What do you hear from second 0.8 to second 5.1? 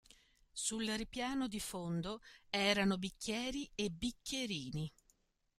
ripiano di fondo erano bicchieri e bicchierini.